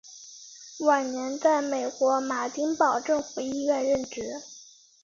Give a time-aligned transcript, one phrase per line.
[0.79, 4.41] 晚年在美国马丁堡政府医院任职。